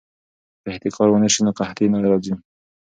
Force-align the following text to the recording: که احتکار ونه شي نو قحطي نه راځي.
که 0.61 0.67
احتکار 0.73 1.07
ونه 1.09 1.29
شي 1.33 1.41
نو 1.45 1.51
قحطي 1.59 1.85
نه 1.93 1.99
راځي. 2.05 2.33